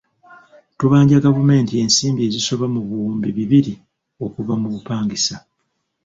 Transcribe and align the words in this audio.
Ttubanja 0.73 1.23
gavumenti 1.25 1.73
ensimbi 1.83 2.21
ezisoba 2.27 2.65
mu 2.73 2.81
buwumbi 2.87 3.29
bibiri 3.37 3.73
okuva 4.25 4.53
mu 4.61 4.67
bupangisa. 4.73 5.35